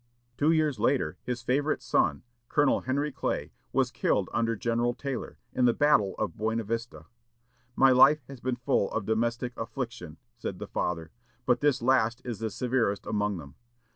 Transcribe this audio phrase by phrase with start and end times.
[0.35, 5.65] Two years later, his favorite son, Colonel Henry Clay, was killed under General Taylor, in
[5.65, 7.05] the battle of Buena Vista.
[7.75, 11.11] "My life has been full of domestic affliction," said the father,
[11.45, 13.53] "but this last is the severest among them."